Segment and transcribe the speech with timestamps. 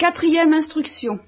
[0.00, 1.18] Quatrième instruction.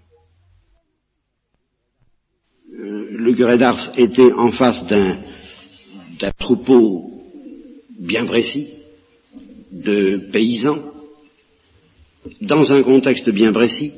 [2.73, 7.11] Euh, le curé d'Ars était en face d'un troupeau
[8.01, 8.71] bien précis
[9.71, 10.91] de paysans,
[12.41, 13.93] dans un contexte bien précis,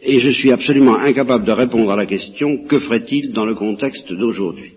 [0.00, 4.12] et je suis absolument incapable de répondre à la question que ferait-il dans le contexte
[4.12, 4.74] d'aujourd'hui?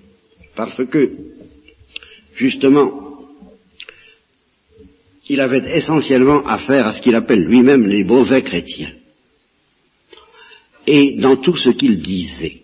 [0.56, 1.12] Parce que,
[2.38, 3.20] justement,
[5.30, 8.97] il avait essentiellement affaire à ce qu'il appelle lui-même les mauvais chrétiens.
[10.88, 12.62] Et dans tout ce qu'il disait,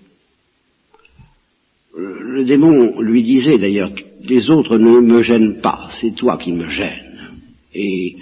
[1.95, 3.91] le démon lui disait d'ailleurs,
[4.23, 7.31] les autres ne me gênent pas, c'est toi qui me gênes.
[7.75, 8.15] Et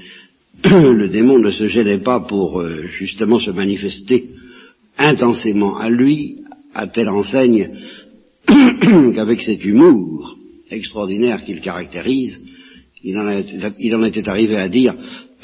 [0.65, 4.29] le démon ne se gênait pas pour euh, justement se manifester
[4.97, 6.37] intensément à lui,
[6.73, 7.69] à telle enseigne
[8.47, 10.35] qu'avec cet humour
[10.71, 12.41] extraordinaire qu'il caractérise,
[13.03, 13.41] il en,
[13.79, 14.95] il en était arrivé à dire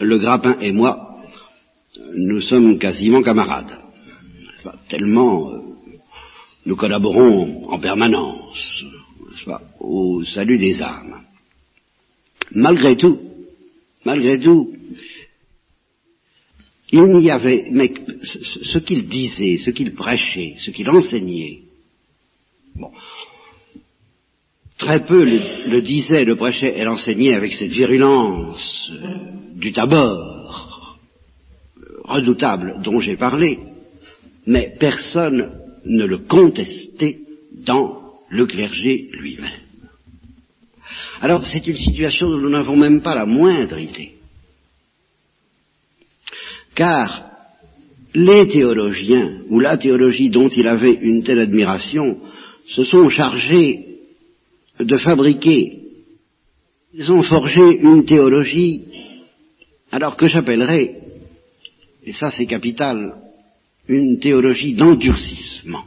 [0.00, 1.13] le grappin et moi,
[2.14, 3.78] nous sommes quasiment camarades.
[4.88, 5.60] Tellement euh,
[6.66, 8.84] nous collaborons en permanence
[9.80, 11.20] au salut des âmes.
[12.52, 13.18] Malgré tout,
[14.04, 14.72] malgré tout,
[16.92, 21.62] il n'y avait, mais ce qu'il disait, ce qu'il prêchait, ce qu'il enseignait,
[24.78, 28.90] très peu le, disait, le prêchait et l'enseignait avec cette virulence
[29.56, 30.33] du tabord
[32.04, 33.58] redoutable dont j'ai parlé,
[34.46, 37.18] mais personne ne le contestait
[37.52, 39.62] dans le clergé lui-même.
[41.20, 44.12] Alors c'est une situation dont nous n'avons même pas la moindre idée.
[46.74, 47.30] Car
[48.14, 52.20] les théologiens, ou la théologie dont il avait une telle admiration,
[52.68, 53.86] se sont chargés
[54.78, 55.80] de fabriquer,
[56.92, 58.84] ils ont forgé une théologie,
[59.90, 61.03] alors que j'appellerais,
[62.04, 63.14] et ça c'est capital,
[63.88, 65.84] une théologie d'endurcissement.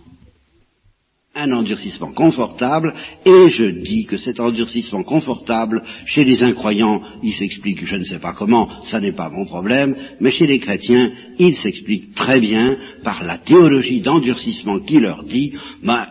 [1.35, 7.85] Un endurcissement confortable, et je dis que cet endurcissement confortable, chez les incroyants, il s'explique,
[7.85, 11.53] je ne sais pas comment, ça n'est pas mon problème, mais chez les chrétiens, il
[11.53, 15.53] s'explique très bien par la théologie d'endurcissement qui leur dit,
[15.83, 16.07] ben,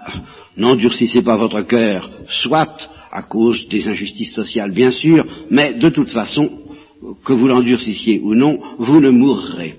[0.56, 2.77] n'endurcissez pas votre cœur, soit
[3.11, 6.50] à cause des injustices sociales, bien sûr, mais de toute façon,
[7.25, 9.75] que vous l'endurcissiez ou non, vous ne mourrez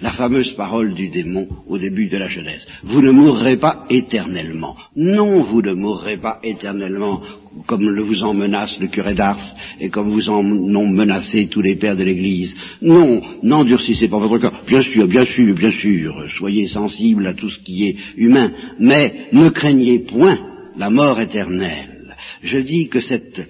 [0.00, 2.66] la fameuse parole du démon au début de la Genèse.
[2.84, 4.76] Vous ne mourrez pas éternellement.
[4.96, 7.20] Non, vous ne mourrez pas éternellement,
[7.66, 11.62] comme le vous en menace le curé d'Ars et comme vous en ont menacé tous
[11.62, 12.54] les pères de l'Église.
[12.82, 14.62] Non, n'endurcissez pas votre cœur.
[14.66, 19.28] Bien sûr, bien sûr, bien sûr, soyez sensibles à tout ce qui est humain, mais
[19.32, 20.38] ne craignez point
[20.76, 22.16] la mort éternelle.
[22.42, 23.40] Je dis que cette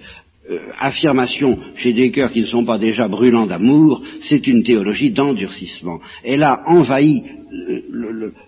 [0.47, 5.09] euh, affirmation chez des cœurs qui ne sont pas déjà brûlants d'amour, c'est une théologie
[5.09, 5.99] d'endurcissement.
[6.23, 7.23] Elle a envahi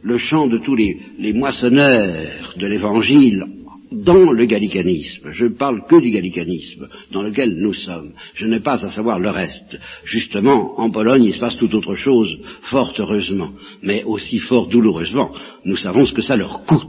[0.04, 3.46] le, champ de tous les, moissonneurs de l'Évangile
[3.92, 5.32] dans le gallicanisme.
[5.32, 8.14] Je ne parle que du gallicanisme dans lequel nous sommes.
[8.36, 9.78] Je n'ai pas à savoir le reste.
[10.04, 12.30] Justement, en Pologne, il se passe tout autre chose,
[12.70, 15.32] fort heureusement, mais aussi fort douloureusement.
[15.66, 16.84] Nous savons ce que ça leur coûte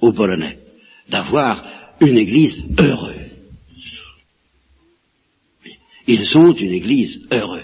[0.00, 0.58] aux Polonais
[1.08, 1.64] d'avoir
[2.00, 3.17] une Église heureuse
[6.08, 7.62] ils sont une Église heureuse.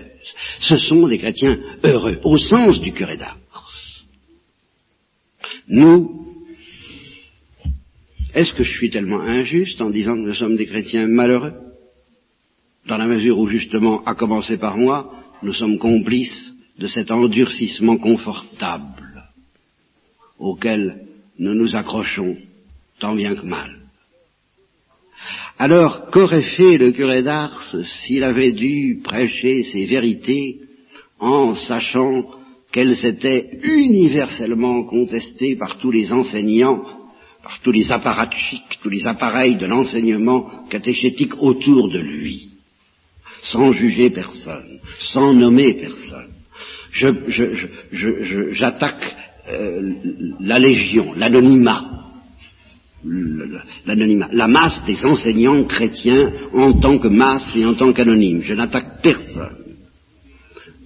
[0.60, 3.38] Ce sont des chrétiens heureux, au sens du curé d'Ars.
[5.66, 6.26] Nous,
[8.34, 11.54] est-ce que je suis tellement injuste en disant que nous sommes des chrétiens malheureux?
[12.86, 15.10] Dans la mesure où, justement, à commencer par moi,
[15.42, 19.24] nous sommes complices de cet endurcissement confortable
[20.38, 21.06] auquel
[21.38, 22.36] nous nous accrochons
[22.98, 23.83] tant bien que mal.
[25.58, 30.60] Alors, qu'aurait fait le curé d'Ars s'il avait dû prêcher ces vérités
[31.20, 32.24] en sachant
[32.72, 36.82] qu'elles étaient universellement contestées par tous les enseignants,
[37.44, 42.48] par tous les apparatchiks, tous les appareils de l'enseignement catéchétique autour de lui,
[43.44, 44.80] sans juger personne,
[45.12, 46.32] sans nommer personne.
[48.52, 49.16] J'attaque
[49.48, 49.92] euh,
[50.40, 51.93] la légion, l'anonymat,
[53.86, 58.42] l'anonymat, la masse des enseignants chrétiens en tant que masse et en tant qu'anonyme.
[58.44, 59.64] Je n'attaque personne.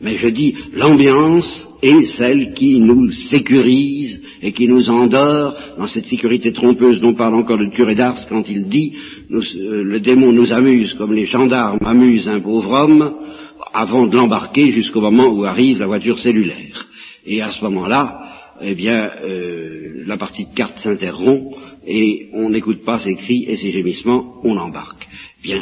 [0.00, 6.05] Mais je dis, l'ambiance est celle qui nous sécurise et qui nous endort dans cette
[6.05, 8.94] sécurité trompeuse dont parle encore le curé d'Ars quand il dit,
[9.31, 13.12] euh, le démon nous amuse comme les gendarmes amusent un pauvre homme
[13.73, 16.87] avant de l'embarquer jusqu'au moment où arrive la voiture cellulaire.
[17.26, 18.21] Et à ce moment-là,
[18.61, 21.55] eh bien, euh, la partie de cartes s'interrompt
[21.90, 25.08] et on n'écoute pas ses cris et ses gémissements, on embarque.
[25.43, 25.58] Bien,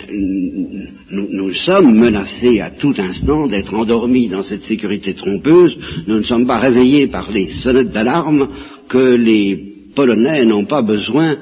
[1.10, 5.78] nous, sommes menacés à tout instant d'être endormis dans cette sécurité trompeuse.
[6.08, 8.48] Nous ne sommes pas réveillés par les sonnettes d'alarme
[8.88, 11.36] que les Polonais n'ont pas besoin.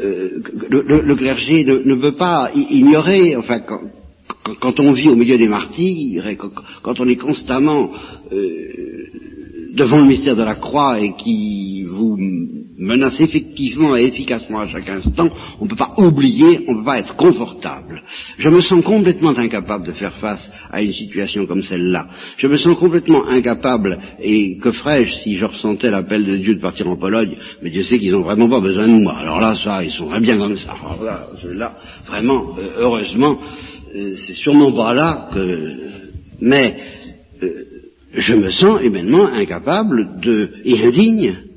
[0.00, 3.80] Euh, le, le, clergé ne, ne, peut pas ignorer, enfin, quand,
[4.60, 6.52] quand, on vit au milieu des martyrs et quand,
[6.82, 7.90] quand on est constamment
[8.30, 9.08] euh,
[9.74, 12.16] devant le mystère de la croix et qui vous
[12.78, 15.28] menace effectivement et efficacement à chaque instant,
[15.60, 18.02] on ne peut pas oublier, on ne peut pas être confortable.
[18.38, 22.06] Je me sens complètement incapable de faire face à une situation comme celle-là.
[22.36, 26.60] Je me sens complètement incapable, et que ferais-je si je ressentais l'appel de Dieu de
[26.60, 27.36] partir en Pologne?
[27.62, 29.16] Mais Dieu sait qu'ils n'ont vraiment pas besoin de moi.
[29.18, 30.72] Alors là, ça, ils sont très bien comme ça.
[30.72, 31.76] Alors là, là
[32.06, 33.38] vraiment, euh, heureusement,
[33.94, 35.76] euh, c'est sûrement pas là que...
[36.40, 36.76] Mais
[37.42, 37.64] euh,
[38.14, 41.47] je me sens humainement incapable de, et indigne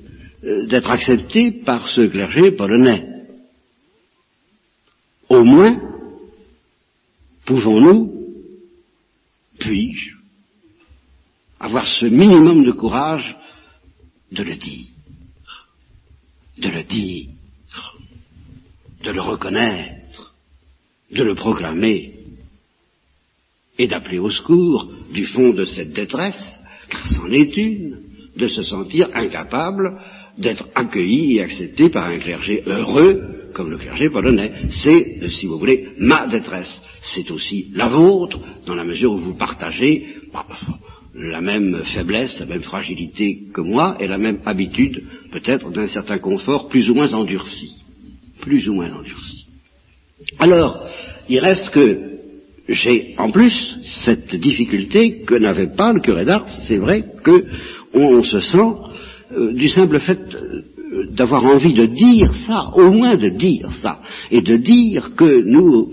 [0.43, 3.07] d'être accepté par ce clergé polonais.
[5.29, 5.79] Au moins,
[7.45, 8.11] pouvons-nous,
[9.59, 10.15] puis-je,
[11.59, 13.35] avoir ce minimum de courage
[14.31, 14.87] de le dire,
[16.57, 17.29] de le dire,
[19.03, 20.33] de le reconnaître,
[21.11, 22.15] de le proclamer,
[23.77, 26.59] et d'appeler au secours du fond de cette détresse,
[26.89, 28.01] car c'en est une,
[28.35, 29.99] de se sentir incapable
[30.37, 34.51] d'être accueilli et accepté par un clergé heureux, comme le clergé polonais.
[34.83, 36.81] C'est, si vous voulez, ma détresse.
[37.01, 40.45] C'est aussi la vôtre, dans la mesure où vous partagez bah,
[41.13, 46.19] la même faiblesse, la même fragilité que moi, et la même habitude, peut-être, d'un certain
[46.19, 47.75] confort plus ou moins endurci.
[48.39, 49.45] Plus ou moins endurci.
[50.39, 50.87] Alors,
[51.27, 52.11] il reste que
[52.69, 53.53] j'ai en plus
[54.05, 56.47] cette difficulté que n'avait pas le curé d'Ars.
[56.67, 57.45] C'est vrai que
[57.93, 58.73] on se sent
[59.35, 60.63] euh, du simple fait euh,
[61.11, 65.91] d'avoir envie de dire ça, au moins de dire ça, et de dire que nous,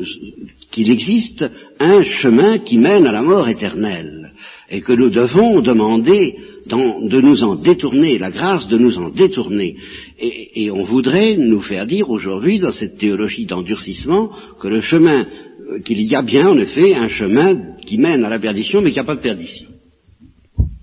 [0.70, 1.49] qu'il existe
[1.79, 4.32] un chemin qui mène à la mort éternelle,
[4.70, 6.37] et que nous devons demander
[6.67, 9.76] de nous en détourner, la grâce de nous en détourner.
[10.19, 14.31] Et, on voudrait nous faire dire aujourd'hui, dans cette théologie d'endurcissement,
[14.61, 15.26] que le chemin,
[15.70, 18.90] euh, qu'il y a bien en effet un chemin qui mène à la perdition, mais
[18.90, 19.69] qu'il n'y a pas de perdition.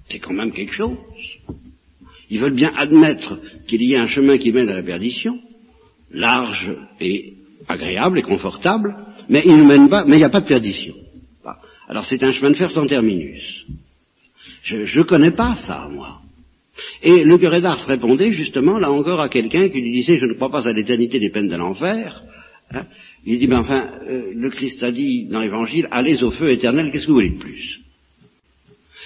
[0.09, 0.97] C'est quand même quelque chose.
[2.29, 5.39] Ils veulent bien admettre qu'il y a un chemin qui mène à la perdition,
[6.11, 7.33] large et
[7.67, 8.95] agréable et confortable,
[9.29, 10.95] mais il ne mène pas, mais il n'y a pas de perdition.
[11.87, 13.65] Alors c'est un chemin de fer sans terminus.
[14.63, 16.21] Je ne connais pas ça, moi.
[17.01, 20.33] Et le curé d'Ars répondait justement, là encore, à quelqu'un qui lui disait, je ne
[20.33, 22.23] crois pas à l'éternité des peines de l'enfer.
[22.71, 22.85] Hein.
[23.25, 26.91] il dit, ben enfin, euh, le Christ a dit dans l'Évangile, allez au feu éternel,
[26.91, 27.79] qu'est-ce que vous voulez de plus?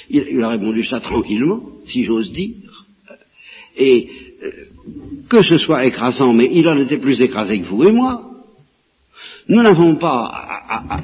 [0.09, 2.55] Il, a répondu ça tranquillement, si j'ose dire.
[3.79, 4.09] Et
[4.43, 4.49] euh,
[5.29, 8.23] que ce soit écrasant, mais il en était plus écrasé que vous et moi.
[9.47, 10.29] Nous n'avons pas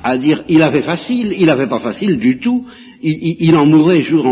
[0.03, 2.65] à, dire il avait facile, il n'avait pas facile du tout.
[3.07, 4.25] Il, en mourait jour,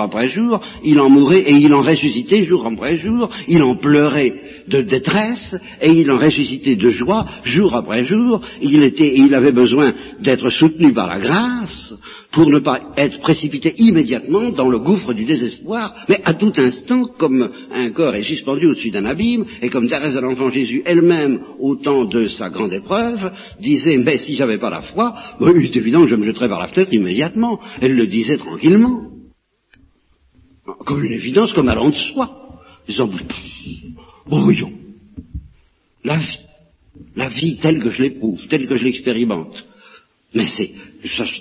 [0.00, 4.32] après jour, il en mourait et il en ressuscitait jour après jour, il en pleurait
[4.68, 8.40] de détresse et il en ressuscitait de joie jour après jour.
[8.62, 11.94] Il, était, il avait besoin d'être soutenu par la grâce
[12.36, 17.04] pour ne pas être précipité immédiatement dans le gouffre du désespoir, mais à tout instant,
[17.18, 21.40] comme un corps est suspendu au-dessus d'un abîme, et comme Thérèse de l'Enfant Jésus elle-même,
[21.58, 25.76] au temps de sa grande épreuve, disait, mais si j'avais pas la foi, il est
[25.76, 27.58] évident que je me jetterais par la fenêtre immédiatement.
[28.06, 29.10] Disait tranquillement.
[30.84, 32.60] Comme une évidence, comme allant de soi.
[32.88, 33.08] Disant,
[34.26, 34.72] voyons,
[36.04, 36.38] la vie,
[37.16, 39.64] la vie telle que je l'éprouve, telle que je l'expérimente,
[40.34, 40.70] mais c'est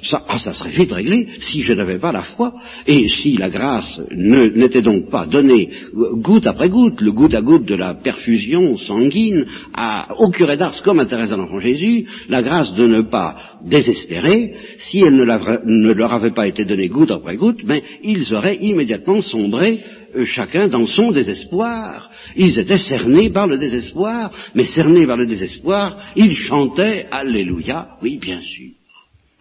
[0.03, 2.53] ça, ah, ça, serait vite réglé si je n'avais pas la foi
[2.85, 7.65] et si la grâce n'était donc pas donnée goutte après goutte, le goutte à goutte
[7.65, 12.73] de la perfusion sanguine à, au curé d'Ars comme à Thérèse l'Enfant Jésus, la grâce
[12.75, 17.61] de ne pas désespérer, si elle ne, leur avait pas été donnée goutte après goutte,
[17.63, 19.81] mais ils auraient immédiatement sombré
[20.25, 22.09] chacun dans son désespoir.
[22.35, 28.17] Ils étaient cernés par le désespoir, mais cernés par le désespoir, ils chantaient Alléluia, oui
[28.17, 28.71] bien sûr.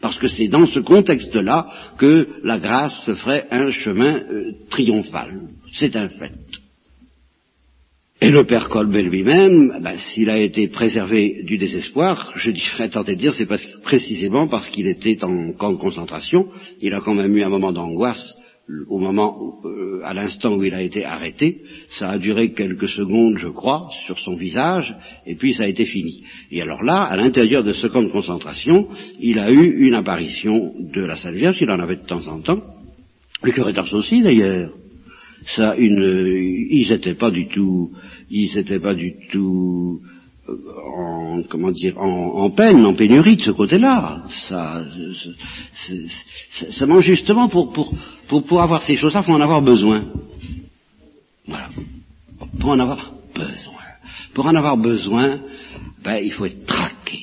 [0.01, 1.67] Parce que c'est dans ce contexte-là
[1.97, 5.41] que la grâce se ferait un chemin euh, triomphal.
[5.73, 6.33] C'est un fait.
[8.21, 13.17] Et le père Colbert lui-même, ben, s'il a été préservé du désespoir, je dirais tenter
[13.17, 13.49] de dire, c'est
[13.83, 16.49] précisément parce qu'il était en camp de concentration.
[16.81, 18.35] Il a quand même eu un moment d'angoisse
[18.89, 21.61] au moment, euh, à l'instant où il a été arrêté,
[21.99, 24.95] ça a duré quelques secondes, je crois, sur son visage,
[25.27, 26.25] et puis ça a été fini.
[26.51, 28.89] Et alors là, à l'intérieur de ce camp de concentration,
[29.21, 32.41] il a eu une apparition de la Sainte Vierge, il en avait de temps en
[32.41, 32.63] temps,
[33.43, 34.73] le curé d'Ars aussi d'ailleurs.
[35.57, 37.91] Ça, une, ils n'étaient pas du tout,
[38.31, 40.01] ils n'étaient pas du tout
[40.49, 44.23] en comment dire en, peine, en pénurie de ce côté-là.
[44.49, 44.85] Ça,
[46.71, 47.93] ça, justement pour, pour,
[48.29, 50.05] pour, pour avoir ces choses-là, faut en avoir besoin.
[51.47, 51.69] Voilà.
[52.61, 53.75] Pour en avoir besoin.
[54.35, 55.41] Pour en avoir besoin,
[56.03, 57.21] ben, il faut être traqué.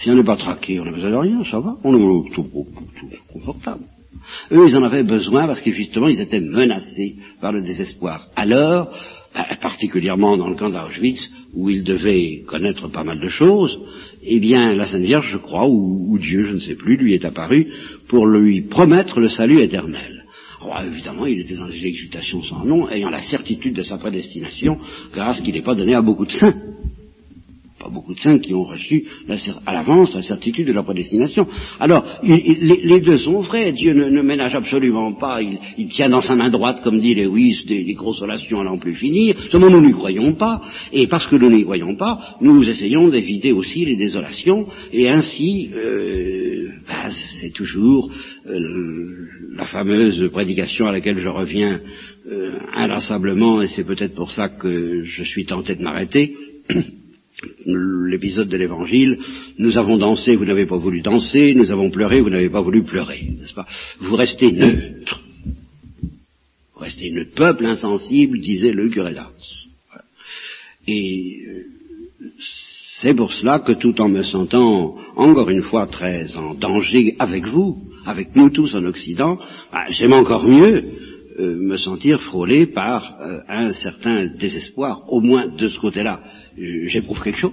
[0.00, 1.76] Si on n'est pas traqué, on n'a besoin de rien, ça va.
[1.84, 2.66] On est tout, tout,
[2.98, 3.84] tout confortable.
[4.50, 8.26] Eux, ils en avaient besoin parce que justement, ils étaient menacés par le désespoir.
[8.36, 8.92] Alors,
[9.60, 11.20] particulièrement dans le camp d'Auschwitz,
[11.54, 13.78] où ils devaient connaître pas mal de choses,
[14.22, 17.24] eh bien, la Sainte Vierge, je crois, ou, Dieu, je ne sais plus, lui est
[17.24, 17.72] apparu
[18.08, 20.24] pour lui promettre le salut éternel.
[20.60, 24.78] Alors, évidemment, il était dans des exultations sans nom, ayant la certitude de sa prédestination,
[25.12, 26.54] grâce qu'il n'est pas donné à beaucoup de saints
[27.82, 29.04] pas beaucoup de saints qui ont reçu
[29.66, 31.46] à l'avance la certitude de leur prédestination.
[31.80, 33.72] Alors, les, deux sont vrais.
[33.72, 35.40] Dieu ne, ménage absolument pas.
[35.42, 38.94] Il, tient dans sa main droite, comme dit Lewis, des, des consolations à n'en plus
[38.94, 39.36] finir.
[39.50, 40.62] Seulement, nous n'y croyons pas.
[40.92, 44.66] Et parce que nous n'y croyons pas, nous essayons d'éviter aussi les désolations.
[44.92, 47.10] Et ainsi, euh, ben,
[47.40, 48.10] c'est toujours
[48.46, 51.80] euh, la fameuse prédication à laquelle je reviens
[52.26, 56.36] euh, inlassablement, et c'est peut-être pour ça que je suis tenté de m'arrêter.
[57.66, 59.18] l'épisode de l'évangile,
[59.58, 62.82] nous avons dansé, vous n'avez pas voulu danser, nous avons pleuré, vous n'avez pas voulu
[62.82, 63.66] pleurer, n'est-ce pas?
[64.00, 65.20] Vous restez neutre.
[66.74, 67.34] Vous restez neutre.
[67.34, 69.32] Peuple insensible, disait le curé d'Ars.
[70.86, 71.62] Et euh,
[73.00, 77.46] c'est pour cela que tout en me sentant encore une fois très en danger avec
[77.46, 79.38] vous, avec nous tous en Occident,
[79.72, 80.84] bah, j'aime encore mieux
[81.38, 86.20] euh, me sentir frôlé par euh, un certain désespoir, au moins de ce côté-là
[86.56, 87.52] j'éprouve quelque chose.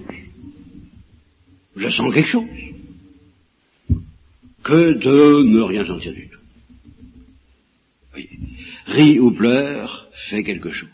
[1.76, 2.44] Je sens quelque chose.
[4.62, 6.38] Que de ne rien sentir du tout.
[8.14, 8.28] Oui.
[8.86, 10.88] Ris ou pleure, fais quelque chose.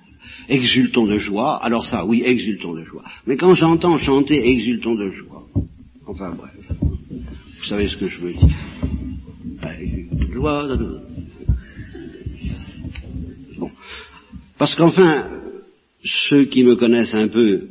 [0.49, 3.02] Exultons de joie, alors ça, oui, exultons de joie.
[3.26, 5.45] Mais quand j'entends chanter exultons de joie,
[6.07, 8.57] enfin bref, vous savez ce que je veux dire.
[9.61, 10.69] Ben, joie,
[14.59, 15.31] Parce qu'enfin,
[16.29, 17.69] ceux qui me connaissent un peu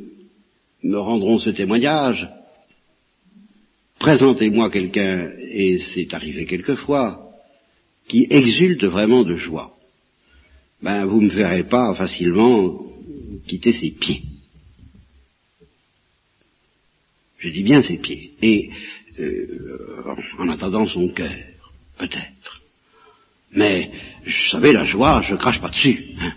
[0.82, 2.28] me rendront ce témoignage.
[3.98, 7.30] Présentez-moi quelqu'un, et c'est arrivé quelquefois,
[8.08, 9.74] qui exulte vraiment de joie.
[10.82, 12.78] Ben, vous ne me verrez pas facilement
[13.46, 14.22] quitter ses pieds.
[17.38, 18.32] Je dis bien ses pieds.
[18.42, 18.70] Et
[19.18, 20.04] euh,
[20.38, 21.34] en attendant son cœur,
[21.98, 22.62] peut-être.
[23.52, 23.90] Mais,
[24.24, 26.14] vous savez, la joie, je crache pas dessus.
[26.20, 26.34] Hein.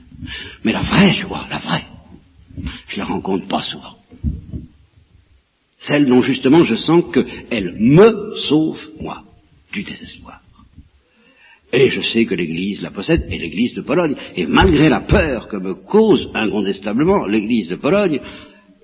[0.63, 1.85] Mais la vraie joie, la vraie,
[2.87, 3.95] je la rencontre pas souvent.
[5.79, 9.23] Celle dont justement je sens qu'elle me sauve, moi,
[9.71, 10.41] du désespoir.
[11.71, 14.15] Et je sais que l'Église la possède, et l'Église de Pologne.
[14.35, 18.19] Et malgré la peur que me cause incontestablement l'Église de Pologne,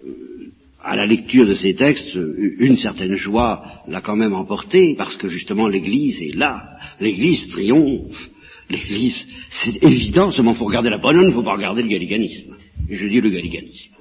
[0.05, 0.51] euh,
[0.83, 5.29] à la lecture de ces textes, une certaine joie l'a quand même emporté, parce que
[5.29, 8.29] justement l'Église est là, l'Église triomphe,
[8.69, 11.87] l'Église, c'est évident, seulement il faut regarder la Pologne, il ne faut pas regarder le
[11.87, 12.55] gallicanisme.
[12.89, 13.91] Et je dis le gallicanisme,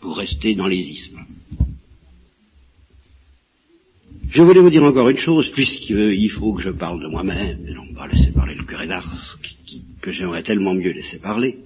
[0.00, 1.20] pour rester dans les ismes.
[4.30, 7.74] Je voulais vous dire encore une chose, puisqu'il faut que je parle de moi-même, et
[7.74, 9.38] non pas laisser parler le curé d'Ars,
[10.00, 11.58] que j'aimerais tellement mieux laisser parler.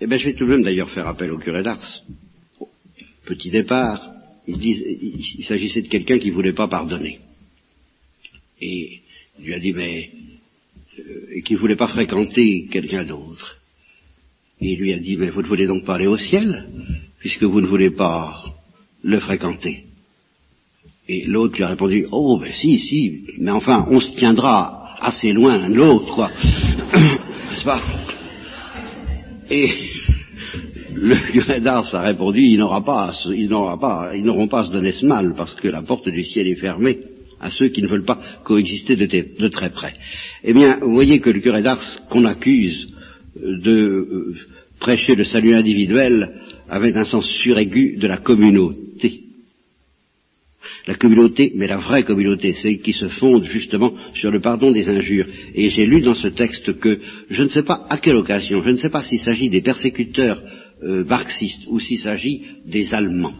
[0.00, 2.02] Eh bien, je vais tout de même d'ailleurs faire appel au curé d'Ars.
[3.24, 4.10] Petit départ,
[4.48, 7.20] il, il s'agissait de quelqu'un qui ne voulait pas pardonner.
[8.60, 9.01] Et
[9.38, 10.10] il lui a dit, mais,
[10.98, 13.58] euh, et qui ne voulait pas fréquenter quelqu'un d'autre.
[14.60, 16.68] Et il lui a dit, mais vous ne voulez donc pas aller au ciel,
[17.18, 18.44] puisque vous ne voulez pas
[19.02, 19.84] le fréquenter.
[21.08, 25.32] Et l'autre lui a répondu, oh ben si, si, mais enfin, on se tiendra assez
[25.32, 26.30] loin l'un de l'autre, quoi.
[26.94, 27.82] N'est-ce pas?
[29.50, 29.68] Et
[30.94, 34.66] le curé d'Ars a répondu, il n'aura pas, il n'aura pas, ils n'auront pas à
[34.66, 36.98] se donner ce mal, parce que la porte du ciel est fermée
[37.42, 39.94] à ceux qui ne veulent pas coexister de, très près.
[40.44, 42.88] Eh bien, vous voyez que le curé d'Ars, qu'on accuse
[43.36, 44.34] de euh,
[44.78, 49.20] prêcher le salut individuel, avait un sens suraigu de la communauté.
[50.86, 54.88] La communauté, mais la vraie communauté, celle qui se fonde justement sur le pardon des
[54.88, 55.26] injures.
[55.54, 56.98] Et j'ai lu dans ce texte que
[57.30, 60.42] je ne sais pas à quelle occasion, je ne sais pas s'il s'agit des persécuteurs
[60.82, 63.34] euh, marxistes ou s'il s'agit des Allemands.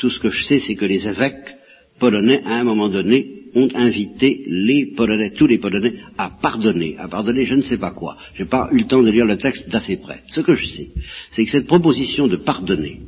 [0.00, 1.56] Tout ce que je sais, c'est que les évêques
[1.98, 7.08] polonais, à un moment donné, ont invité les Polonais, tous les Polonais, à pardonner, à
[7.08, 8.16] pardonner je ne sais pas quoi.
[8.34, 10.22] Je n'ai pas eu le temps de lire le texte d'assez près.
[10.30, 10.88] Ce que je sais,
[11.32, 13.00] c'est que cette proposition de pardonner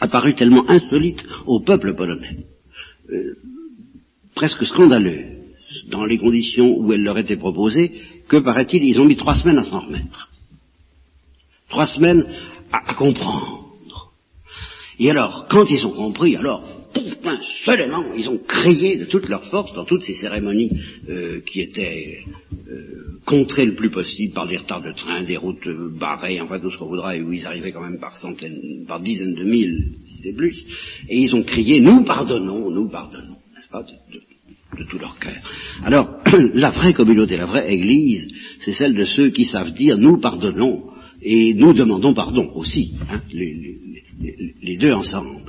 [0.00, 2.38] a paru tellement insolite au peuple polonais,
[3.10, 3.34] euh,
[4.34, 5.42] presque scandaleuse,
[5.88, 7.92] dans les conditions où elle leur était proposée,
[8.28, 10.28] que paraît-il, ils ont mis trois semaines à s'en remettre.
[11.68, 12.24] Trois semaines
[12.70, 13.66] à, comprendre.
[14.98, 16.62] Et alors, quand ils ont compris, alors,
[17.24, 20.70] un seul élan, ils ont crié de toute leur force dans toutes ces cérémonies
[21.08, 22.18] euh, qui étaient
[22.68, 25.68] euh, contrées le plus possible par des retards de train, des routes
[25.98, 29.00] barrées, enfin tout ce qu'on voudra, et où ils arrivaient quand même par centaines, par
[29.00, 30.64] dizaines de mille, si c'est plus,
[31.08, 33.84] et ils ont crié, nous pardonnons, nous pardonnons, n'est-ce pas,
[34.78, 35.36] de tout leur cœur.
[35.84, 36.20] Alors,
[36.54, 38.28] la vraie communauté, la vraie Église,
[38.64, 40.84] c'est celle de ceux qui savent dire nous pardonnons
[41.22, 45.41] et nous demandons pardon aussi, hein, les, deux ensemble,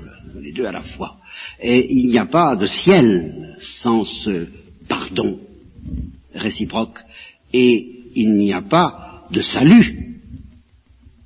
[0.54, 1.18] deux à la fois.
[1.62, 4.48] Et il n'y a pas de ciel sans ce
[4.88, 5.40] pardon
[6.34, 7.00] réciproque
[7.52, 10.20] et il n'y a pas de salut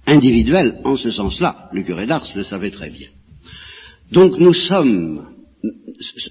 [0.05, 1.69] individuel en ce sens-là.
[1.73, 3.09] Le curé d'Ars le savait très bien.
[4.11, 5.25] Donc nous sommes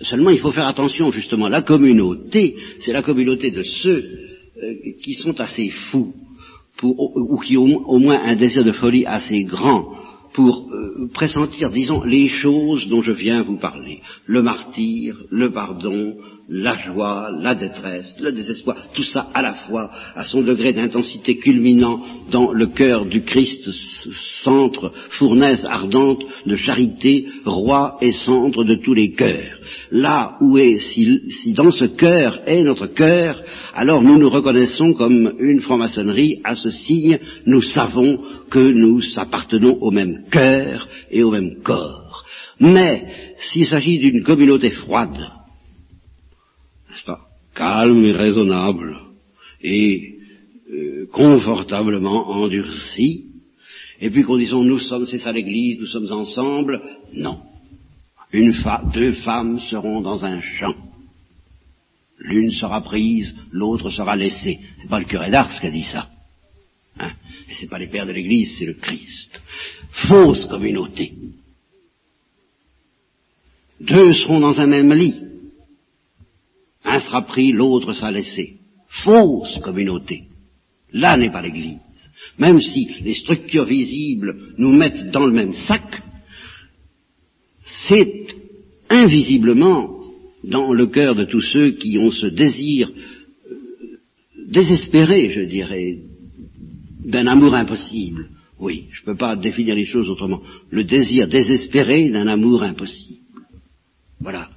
[0.03, 1.49] Seulement, il faut faire attention, justement.
[1.49, 4.05] La communauté, c'est la communauté de ceux
[4.63, 6.15] euh, qui sont assez fous,
[6.83, 9.93] ou qui ont au moins un désir de folie assez grand
[10.37, 14.03] pour euh, pressentir, disons, les choses dont je viens vous parler.
[14.27, 16.15] Le martyr, le pardon,
[16.49, 21.39] la joie, la détresse, le désespoir, tout ça à la fois, à son degré d'intensité
[21.39, 22.01] culminant
[22.31, 23.69] dans le cœur du Christ,
[24.43, 29.59] centre, fournaise ardente de charité, roi et centre de tous les cœurs.
[29.91, 33.43] Là où est, si, dans ce cœur est notre cœur,
[33.75, 39.79] alors nous nous reconnaissons comme une franc-maçonnerie à ce signe, nous savons que nous appartenons
[39.81, 42.25] au même cœur et au même corps.
[42.61, 43.05] Mais
[43.39, 45.19] s'il s'agit d'une communauté froide,
[47.55, 48.99] calme et raisonnable
[49.63, 50.15] et
[50.73, 53.27] euh, confortablement endurci,
[54.01, 56.83] et puis qu'on dise nous sommes, c'est ça l'église, nous sommes ensemble,
[57.15, 57.41] non.
[58.33, 58.55] Une
[58.93, 60.75] deux femmes seront dans un champ.
[62.19, 64.59] L'une sera prise, l'autre sera laissée.
[64.81, 66.09] C'est pas le curé d'Ars qui a dit ça.
[66.99, 67.13] Hein?
[67.53, 69.41] C'est pas les pères de l'église, c'est le Christ.
[70.09, 71.13] Fausse communauté.
[73.81, 75.26] Deux seront dans un même lit.
[76.87, 78.55] Un sera pris, l'autre sera laissé.
[78.89, 80.23] Fausse communauté.
[80.93, 81.81] Là n'est pas l'Église.
[82.39, 86.03] Même si les structures visibles nous mettent dans le même sac,
[87.89, 88.27] c'est
[88.89, 89.97] invisiblement
[90.45, 93.55] dans le cœur de tous ceux qui ont ce désir euh,
[94.47, 95.99] désespéré, je dirais,
[97.05, 98.29] d'un amour impossible.
[98.61, 100.41] Oui, je ne peux pas définir les choses autrement.
[100.71, 103.21] Le désir désespéré d'un amour impossible.
[104.21, 104.51] Voilà.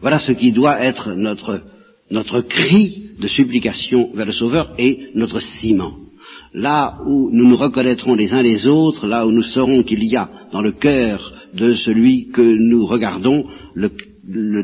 [0.00, 1.62] Voilà ce qui doit être notre
[2.14, 5.94] notre cri de supplication vers le Sauveur est notre ciment.
[6.54, 10.16] Là où nous nous reconnaîtrons les uns les autres, là où nous saurons qu'il y
[10.16, 13.90] a dans le cœur de celui que nous regardons le,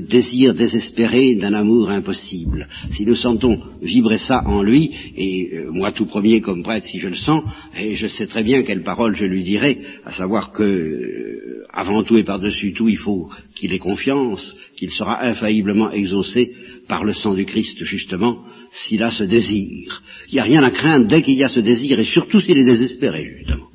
[0.09, 2.69] désir désespéré d'un amour impossible.
[2.93, 6.99] Si nous sentons vibrer ça en lui, et euh, moi tout premier comme prêtre si
[6.99, 7.43] je le sens,
[7.77, 12.05] et je sais très bien quelle parole je lui dirai, à savoir que euh, avant
[12.05, 16.55] tout et par-dessus tout, il faut qu'il ait confiance, qu'il sera infailliblement exaucé
[16.91, 20.03] par le sang du Christ, justement, s'il a ce désir.
[20.29, 22.59] Il n'y a rien à craindre dès qu'il y a ce désir, et surtout s'il
[22.59, 23.69] est désespéré, justement.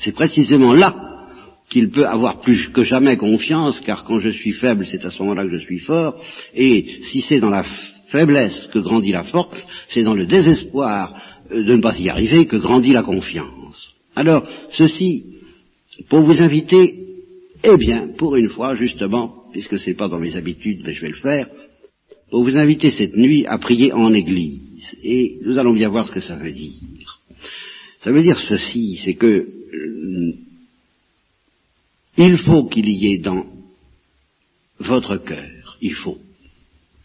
[0.00, 0.96] C'est précisément là
[1.68, 5.22] qu'il peut avoir plus que jamais confiance, car quand je suis faible, c'est à ce
[5.22, 6.14] moment-là que je suis fort,
[6.54, 7.64] et si c'est dans la
[8.08, 11.14] faiblesse que grandit la force, c'est dans le désespoir
[11.50, 13.92] de ne pas y arriver que grandit la confiance.
[14.16, 15.24] Alors, ceci,
[16.08, 16.94] pour vous inviter,
[17.62, 21.08] eh bien, pour une fois, justement, puisque c'est pas dans mes habitudes, mais je vais
[21.08, 21.46] le faire,
[22.34, 24.96] pour vous inviter cette nuit à prier en Église.
[25.04, 27.20] Et nous allons bien voir ce que ça veut dire.
[28.02, 30.36] Ça veut dire ceci, c'est que euh,
[32.16, 33.46] il faut qu'il y ait dans
[34.80, 36.18] votre cœur, il faut,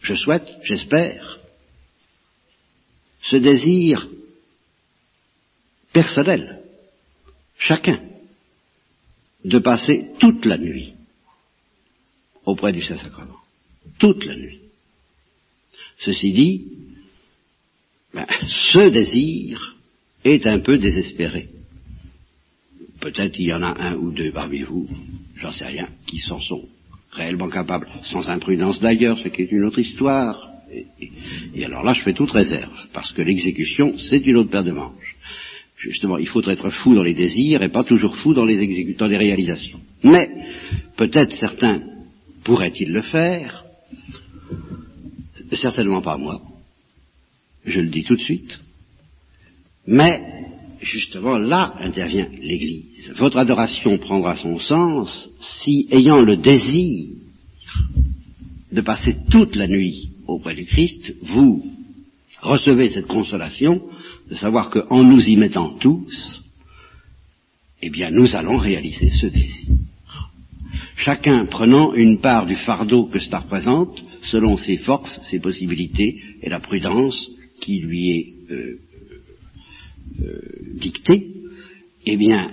[0.00, 1.38] je souhaite, j'espère,
[3.22, 4.08] ce désir
[5.92, 6.64] personnel,
[7.56, 8.00] chacun,
[9.44, 10.94] de passer toute la nuit
[12.44, 13.38] auprès du Saint-Sacrement.
[14.00, 14.69] Toute la nuit.
[16.04, 16.64] Ceci dit,
[18.14, 18.26] ben,
[18.72, 19.76] ce désir
[20.24, 21.48] est un peu désespéré.
[23.00, 24.88] Peut-être il y en a un ou deux parmi vous,
[25.36, 26.68] j'en sais rien, qui s'en sont
[27.12, 30.48] réellement capables, sans imprudence d'ailleurs, ce qui est une autre histoire.
[31.54, 34.72] Et, alors là, je fais toute réserve, parce que l'exécution, c'est une autre paire de
[34.72, 35.16] manches.
[35.76, 39.08] Justement, il faut être fou dans les désirs et pas toujours fou dans les exécutants
[39.08, 39.80] des réalisations.
[40.04, 40.30] Mais,
[40.96, 41.82] peut-être certains
[42.44, 43.64] pourraient-ils le faire,
[45.56, 46.40] certainement pas moi.
[47.64, 48.60] Je le dis tout de suite.
[49.86, 50.22] Mais,
[50.80, 53.12] justement, là intervient l'Église.
[53.16, 55.28] Votre adoration prendra son sens
[55.62, 57.14] si, ayant le désir
[58.72, 61.64] de passer toute la nuit auprès du Christ, vous
[62.40, 63.82] recevez cette consolation
[64.30, 66.40] de savoir qu'en nous y mettant tous,
[67.82, 69.74] eh bien nous allons réaliser ce désir.
[70.96, 76.48] Chacun prenant une part du fardeau que cela représente, selon ses forces, ses possibilités et
[76.48, 77.28] la prudence
[77.60, 78.78] qui lui est euh,
[80.22, 80.40] euh,
[80.74, 81.26] dictée,
[82.06, 82.50] eh bien,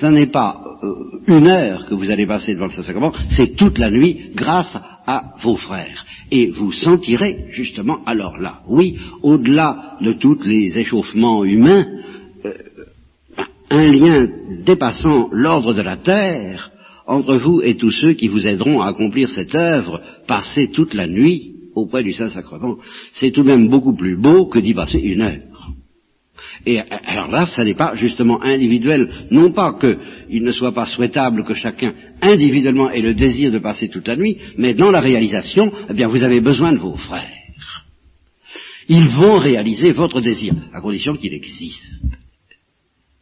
[0.00, 3.78] ce n'est pas euh, une heure que vous allez passer devant le Saint-Sacrement, c'est toute
[3.78, 6.04] la nuit grâce à vos frères.
[6.30, 11.86] Et vous sentirez justement, alors là, oui, au-delà de tous les échauffements humains,
[12.44, 12.52] euh,
[13.70, 14.28] un lien
[14.64, 16.70] dépassant l'ordre de la terre
[17.10, 21.08] entre vous et tous ceux qui vous aideront à accomplir cette œuvre, passer toute la
[21.08, 22.76] nuit auprès du Saint-Sacrement.
[23.14, 25.72] C'est tout de même beaucoup plus beau que d'y passer une heure.
[26.66, 31.44] Et alors là, ça n'est pas justement individuel, non pas qu'il ne soit pas souhaitable
[31.44, 35.72] que chacun individuellement ait le désir de passer toute la nuit, mais dans la réalisation,
[35.88, 37.32] eh bien, vous avez besoin de vos frères.
[38.88, 42.04] Ils vont réaliser votre désir, à condition qu'il existe.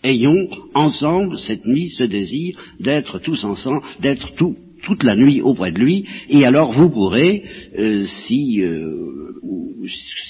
[0.09, 5.71] Ayons ensemble cette nuit ce désir d'être tous ensemble, d'être tout, toute la nuit auprès
[5.71, 7.45] de lui, et alors vous pourrez,
[7.79, 9.35] euh, si, euh,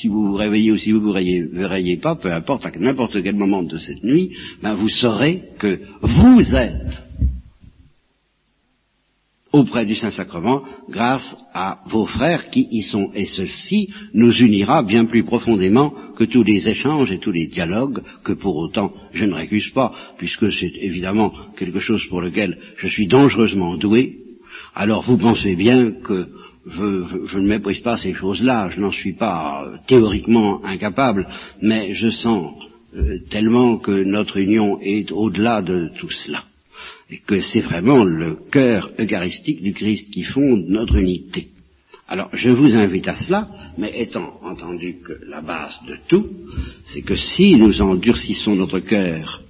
[0.00, 3.36] si vous vous réveillez ou si vous vous réveillez pas, peu importe, à n'importe quel
[3.36, 4.32] moment de cette nuit,
[4.64, 7.07] ben vous saurez que vous êtes
[9.58, 13.10] auprès du Saint-Sacrement grâce à vos frères qui y sont.
[13.14, 18.02] Et ceci nous unira bien plus profondément que tous les échanges et tous les dialogues
[18.24, 22.88] que pour autant je ne récuse pas, puisque c'est évidemment quelque chose pour lequel je
[22.88, 24.16] suis dangereusement doué.
[24.74, 26.28] Alors vous pensez bien que
[26.66, 31.26] je, ne méprise pas ces choses-là, je n'en suis pas théoriquement incapable,
[31.62, 32.54] mais je sens
[32.94, 36.44] euh, tellement que notre union est au-delà de tout cela
[37.10, 41.48] et que c'est vraiment le cœur eucharistique du Christ qui fonde notre unité.
[42.06, 46.26] Alors je vous invite à cela, mais étant entendu que la base de tout,
[46.86, 49.42] c'est que si nous endurcissons notre cœur,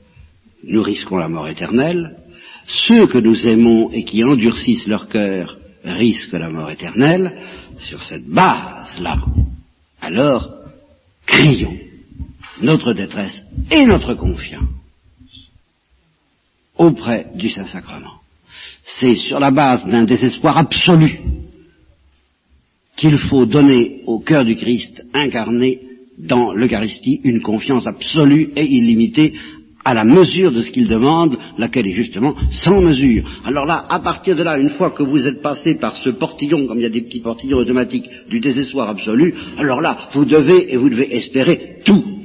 [0.64, 2.16] nous risquons la mort éternelle,
[2.66, 7.32] ceux que nous aimons et qui endurcissent leur cœur risquent la mort éternelle,
[7.78, 9.18] sur cette base-là,
[10.00, 10.50] alors
[11.26, 11.78] crions.
[12.60, 14.77] Notre détresse et notre confiance
[16.78, 18.20] auprès du Saint-Sacrement.
[18.84, 21.20] C'est sur la base d'un désespoir absolu
[22.96, 25.80] qu'il faut donner au cœur du Christ incarné
[26.18, 29.34] dans l'Eucharistie une confiance absolue et illimitée
[29.84, 33.24] à la mesure de ce qu'il demande, laquelle est justement sans mesure.
[33.46, 36.66] Alors là, à partir de là, une fois que vous êtes passé par ce portillon,
[36.66, 40.72] comme il y a des petits portillons automatiques du désespoir absolu, alors là, vous devez
[40.72, 42.17] et vous devez espérer tout.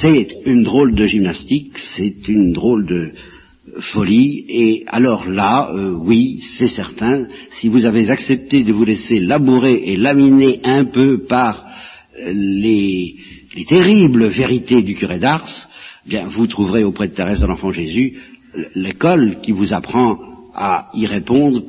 [0.00, 3.12] C'est une drôle de gymnastique, c'est une drôle de
[3.92, 9.20] folie, et alors là, euh, oui, c'est certain, si vous avez accepté de vous laisser
[9.20, 11.66] labourer et laminer un peu par
[12.18, 13.16] euh, les,
[13.68, 15.68] terribles vérités du curé d'Ars,
[16.06, 18.18] bien, vous trouverez auprès de Thérèse de l'Enfant Jésus
[18.74, 20.18] l'école qui vous apprend
[20.54, 21.62] à y répondre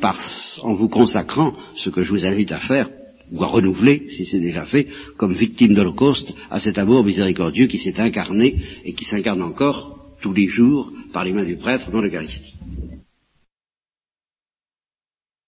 [0.63, 2.89] en vous consacrant, ce que je vous invite à faire
[3.31, 7.79] ou à renouveler, si c'est déjà fait, comme victime d'Holocauste, à cet amour miséricordieux qui
[7.79, 12.01] s'est incarné et qui s'incarne encore tous les jours par les mains du prêtre dans
[12.01, 12.55] l'Eucharistie.